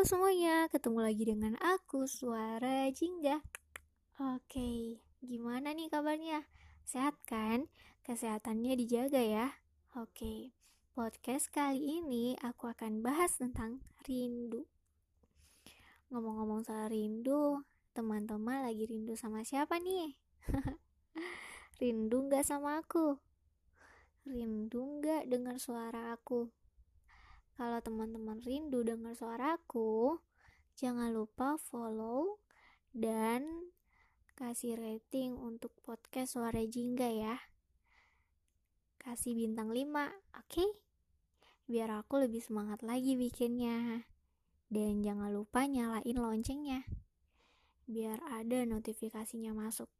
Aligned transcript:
Semuanya, 0.00 0.64
ketemu 0.72 1.04
lagi 1.04 1.28
dengan 1.28 1.60
aku, 1.60 2.08
Suara 2.08 2.88
Jingga. 2.88 3.36
Oke, 4.16 4.96
gimana 5.20 5.76
nih 5.76 5.92
kabarnya? 5.92 6.48
Sehat 6.88 7.20
kan? 7.28 7.68
Kesehatannya 8.00 8.80
dijaga 8.80 9.20
ya. 9.20 9.60
Oke, 9.92 10.56
podcast 10.96 11.52
kali 11.52 12.00
ini 12.00 12.32
aku 12.40 12.72
akan 12.72 13.04
bahas 13.04 13.36
tentang 13.36 13.84
rindu. 14.08 14.64
Ngomong-ngomong 16.08 16.64
soal 16.64 16.88
rindu, 16.88 17.60
teman-teman 17.92 18.64
lagi 18.64 18.88
rindu 18.88 19.12
sama 19.20 19.44
siapa 19.44 19.76
nih? 19.84 20.16
rindu 21.84 22.24
nggak 22.24 22.48
sama 22.48 22.80
aku? 22.80 23.20
Rindu 24.24 24.80
nggak 24.80 25.28
dengar 25.28 25.60
suara 25.60 26.16
aku? 26.16 26.48
Kalau 27.60 27.76
teman-teman 27.84 28.40
rindu 28.40 28.80
dengar 28.80 29.12
suaraku, 29.12 30.16
jangan 30.80 31.12
lupa 31.12 31.60
follow 31.60 32.40
dan 32.96 33.68
kasih 34.32 34.80
rating 34.80 35.36
untuk 35.36 35.68
podcast 35.84 36.40
Suara 36.40 36.64
Jingga 36.64 37.12
ya. 37.12 37.36
Kasih 38.96 39.36
bintang 39.36 39.76
5, 39.76 39.76
oke? 39.76 40.08
Okay? 40.48 40.68
Biar 41.68 42.00
aku 42.00 42.24
lebih 42.24 42.40
semangat 42.40 42.80
lagi 42.80 43.20
bikinnya. 43.20 44.08
Dan 44.72 45.04
jangan 45.04 45.28
lupa 45.28 45.68
nyalain 45.68 46.16
loncengnya. 46.16 46.88
Biar 47.84 48.24
ada 48.40 48.64
notifikasinya 48.64 49.52
masuk. 49.52 49.92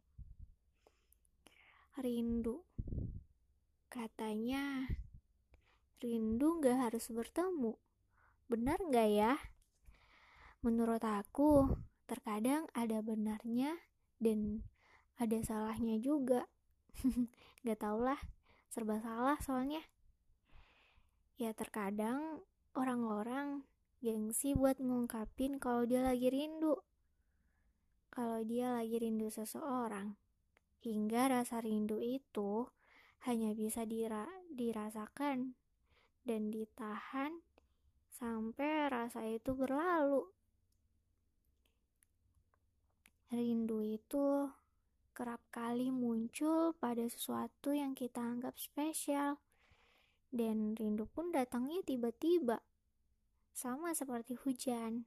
Rindu. 2.01 2.65
Katanya 3.93 4.89
rindu 6.61 6.77
gak 6.77 6.93
harus 6.93 7.09
bertemu. 7.09 7.73
Benar 8.53 8.77
gak 8.93 9.09
ya? 9.09 9.33
Menurut 10.61 11.01
aku, 11.01 11.73
terkadang 12.05 12.69
ada 12.77 13.01
benarnya 13.01 13.81
dan 14.21 14.61
ada 15.17 15.41
salahnya 15.41 15.97
juga. 16.05 16.45
gak 17.65 17.81
tau 17.81 18.05
lah, 18.05 18.21
serba 18.69 19.01
salah 19.01 19.41
soalnya. 19.41 19.81
Ya 21.41 21.57
terkadang 21.57 22.45
orang-orang 22.77 23.65
gengsi 24.05 24.53
buat 24.53 24.77
ngungkapin 24.85 25.57
kalau 25.57 25.89
dia 25.89 26.05
lagi 26.05 26.29
rindu. 26.29 26.77
Kalau 28.13 28.45
dia 28.45 28.69
lagi 28.69 29.01
rindu 29.01 29.33
seseorang. 29.33 30.13
Hingga 30.85 31.41
rasa 31.41 31.65
rindu 31.65 32.05
itu 32.05 32.69
hanya 33.25 33.57
bisa 33.57 33.89
dira 33.89 34.29
dirasakan 34.53 35.57
dan 36.25 36.53
ditahan 36.53 37.41
sampai 38.21 38.93
rasa 38.93 39.25
itu 39.25 39.57
berlalu. 39.57 40.29
Rindu 43.31 43.81
itu 43.87 44.51
kerap 45.15 45.41
kali 45.55 45.93
muncul 45.93 46.73
pada 46.81 47.07
sesuatu 47.07 47.71
yang 47.71 47.95
kita 47.95 48.19
anggap 48.19 48.59
spesial, 48.59 49.39
dan 50.35 50.75
rindu 50.75 51.07
pun 51.07 51.31
datangnya 51.31 51.83
tiba-tiba, 51.87 52.59
sama 53.55 53.93
seperti 53.93 54.35
hujan, 54.41 55.05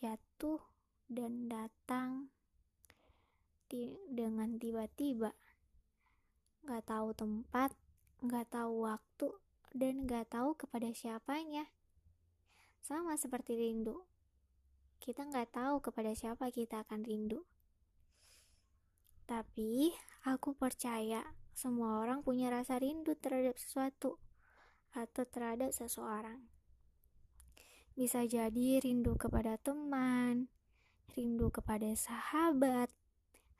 jatuh 0.00 0.62
dan 1.06 1.46
datang 1.46 2.32
dengan 4.08 4.56
tiba-tiba, 4.60 5.32
gak 6.64 6.84
tahu 6.88 7.12
tempat 7.16 7.72
nggak 8.22 8.54
tahu 8.54 8.86
waktu, 8.86 9.28
dan 9.74 10.06
nggak 10.06 10.30
tahu 10.30 10.54
kepada 10.54 10.88
siapanya. 10.94 11.66
Sama 12.82 13.18
seperti 13.18 13.58
rindu, 13.58 14.06
kita 15.02 15.26
nggak 15.26 15.50
tahu 15.50 15.82
kepada 15.82 16.14
siapa 16.14 16.46
kita 16.54 16.86
akan 16.86 17.02
rindu. 17.02 17.42
Tapi 19.26 19.90
aku 20.22 20.54
percaya 20.54 21.34
semua 21.50 21.98
orang 21.98 22.22
punya 22.22 22.48
rasa 22.48 22.78
rindu 22.78 23.18
terhadap 23.18 23.58
sesuatu 23.58 24.22
atau 24.94 25.24
terhadap 25.26 25.74
seseorang. 25.74 26.46
Bisa 27.92 28.24
jadi 28.24 28.80
rindu 28.80 29.18
kepada 29.18 29.58
teman, 29.58 30.48
rindu 31.12 31.52
kepada 31.52 31.92
sahabat, 31.92 32.88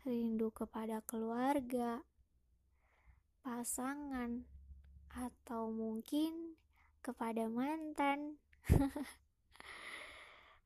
rindu 0.07 0.49
kepada 0.55 1.05
keluarga, 1.05 2.07
pasangan, 3.43 4.47
atau 5.13 5.69
mungkin 5.69 6.57
kepada 7.03 7.51
mantan. 7.51 8.39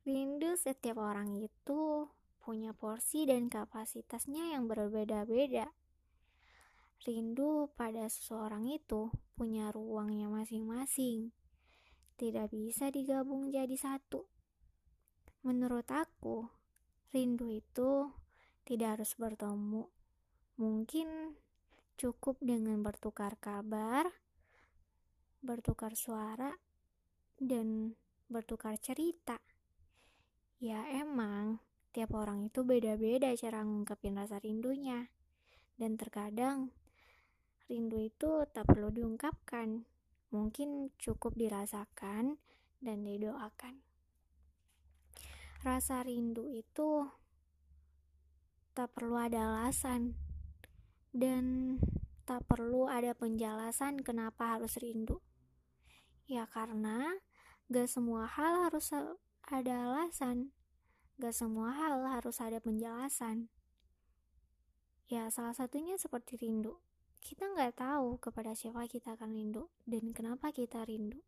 Rindu 0.06 0.54
setiap 0.54 1.02
orang 1.02 1.34
itu 1.42 2.06
punya 2.38 2.70
porsi 2.70 3.26
dan 3.26 3.50
kapasitasnya 3.50 4.54
yang 4.54 4.70
berbeda-beda. 4.70 5.74
Rindu 7.02 7.74
pada 7.74 8.06
seseorang 8.06 8.70
itu 8.70 9.10
punya 9.34 9.74
ruangnya 9.74 10.30
masing-masing. 10.30 11.34
Tidak 12.16 12.48
bisa 12.54 12.94
digabung 12.94 13.50
jadi 13.50 13.74
satu. 13.74 14.24
Menurut 15.42 15.86
aku, 15.90 16.48
rindu 17.14 17.46
itu 17.50 18.10
tidak 18.66 18.98
harus 18.98 19.14
bertemu. 19.14 19.86
Mungkin 20.58 21.38
cukup 21.96 22.36
dengan 22.44 22.84
bertukar 22.84 23.40
kabar, 23.40 24.12
bertukar 25.40 25.96
suara, 25.96 26.52
dan 27.40 27.96
bertukar 28.28 28.76
cerita. 28.76 29.40
Ya 30.60 30.84
emang, 30.92 31.60
tiap 31.92 32.12
orang 32.16 32.52
itu 32.52 32.64
beda-beda 32.64 33.32
cara 33.36 33.64
ngungkapin 33.64 34.16
rasa 34.16 34.40
rindunya. 34.40 35.08
Dan 35.76 36.00
terkadang, 36.00 36.72
rindu 37.68 38.00
itu 38.00 38.44
tak 38.52 38.64
perlu 38.68 38.88
diungkapkan. 38.88 39.84
Mungkin 40.32 40.92
cukup 40.96 41.36
dirasakan 41.36 42.40
dan 42.80 42.98
didoakan. 43.04 43.80
Rasa 45.64 46.04
rindu 46.04 46.48
itu 46.52 47.04
tak 48.72 48.92
perlu 48.92 49.16
ada 49.16 49.56
alasan. 49.56 50.25
Dan 51.16 51.80
tak 52.28 52.44
perlu 52.44 52.92
ada 52.92 53.16
penjelasan 53.16 54.04
kenapa 54.04 54.60
harus 54.60 54.76
rindu. 54.76 55.24
Ya 56.28 56.44
karena 56.44 57.16
gak 57.72 57.88
semua 57.88 58.28
hal 58.28 58.68
harus 58.68 58.92
ada 59.48 59.74
alasan. 59.88 60.52
Gak 61.16 61.32
semua 61.32 61.72
hal 61.72 62.04
harus 62.04 62.36
ada 62.44 62.60
penjelasan. 62.60 63.48
Ya 65.08 65.32
salah 65.32 65.56
satunya 65.56 65.96
seperti 65.96 66.36
rindu. 66.36 66.76
Kita 67.24 67.48
nggak 67.48 67.80
tahu 67.80 68.20
kepada 68.20 68.52
siapa 68.52 68.84
kita 68.84 69.16
akan 69.16 69.32
rindu 69.32 69.72
dan 69.88 70.12
kenapa 70.12 70.52
kita 70.52 70.84
rindu. 70.84 71.24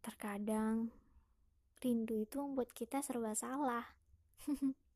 Terkadang 0.00 0.88
rindu 1.84 2.16
itu 2.16 2.40
membuat 2.40 2.72
kita 2.72 3.04
serba 3.04 3.36
salah. 3.36 3.92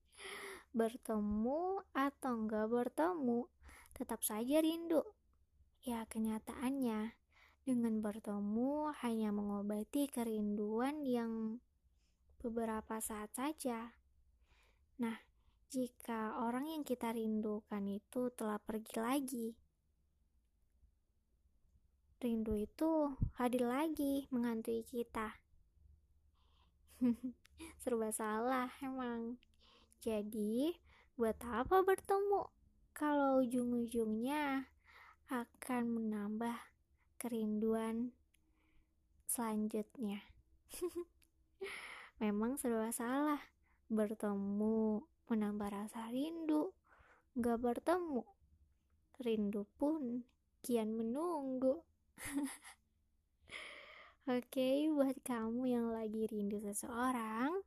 bertemu 0.77 1.81
atau 1.97 2.45
nggak 2.45 2.69
bertemu, 2.69 3.49
tetap 3.97 4.21
saja 4.21 4.61
rindu. 4.61 5.01
Ya 5.81 6.05
kenyataannya, 6.05 7.17
dengan 7.65 8.05
bertemu 8.05 8.93
hanya 9.01 9.33
mengobati 9.33 10.05
kerinduan 10.13 11.01
yang 11.01 11.65
beberapa 12.45 13.01
saat 13.01 13.33
saja. 13.33 13.97
Nah, 15.01 15.17
jika 15.73 16.45
orang 16.45 16.69
yang 16.69 16.85
kita 16.85 17.11
rindukan 17.17 17.83
itu 17.89 18.29
telah 18.37 18.61
pergi 18.61 18.97
lagi, 19.01 19.49
rindu 22.21 22.53
itu 22.53 23.17
hadir 23.41 23.65
lagi 23.65 24.29
menghantui 24.29 24.85
kita. 24.85 25.41
Serba 27.81 28.13
salah 28.13 28.69
emang. 28.85 29.41
Jadi, 30.01 30.77
buat 31.17 31.41
apa 31.45 31.81
bertemu 31.81 32.45
kalau 32.97 33.45
ujung-ujungnya 33.45 34.69
akan 35.29 35.83
menambah 35.91 36.57
kerinduan 37.17 38.13
selanjutnya. 39.27 40.23
Memang 42.23 42.57
serba 42.57 42.89
salah. 42.95 43.43
Bertemu 43.93 45.05
menambah 45.29 45.69
rasa 45.69 46.09
rindu. 46.09 46.73
Gak 47.37 47.61
bertemu. 47.61 48.25
Rindu 49.21 49.69
pun 49.77 50.25
kian 50.65 50.97
menunggu. 50.97 51.85
Oke, 54.27 54.43
okay, 54.51 54.77
buat 54.91 55.23
kamu 55.23 55.71
yang 55.71 55.87
lagi 55.95 56.27
rindu 56.27 56.59
seseorang, 56.59 57.63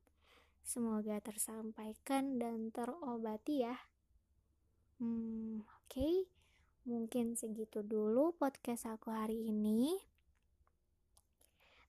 semoga 0.70 1.18
tersampaikan 1.18 2.38
dan 2.38 2.70
terobati 2.70 3.66
ya. 3.66 3.74
Hmm, 5.02 5.66
oke. 5.66 5.90
Okay. 5.90 6.16
Mungkin 6.86 7.34
segitu 7.34 7.82
dulu 7.82 8.38
podcast 8.38 8.86
aku 8.86 9.10
hari 9.10 9.50
ini. 9.50 9.98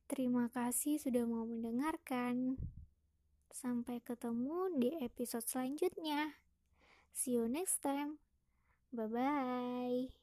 Terima 0.08 0.48
kasih 0.48 0.96
sudah 0.96 1.28
mau 1.28 1.44
mendengarkan. 1.44 2.56
Sampai 3.52 4.00
ketemu 4.00 4.72
di 4.80 4.90
episode 5.04 5.44
selanjutnya. 5.44 6.40
See 7.12 7.36
you 7.36 7.46
next 7.52 7.84
time. 7.84 8.16
Bye 8.90 9.06
bye. 9.06 10.19